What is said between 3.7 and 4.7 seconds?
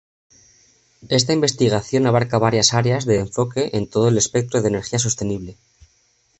en todo el espectro de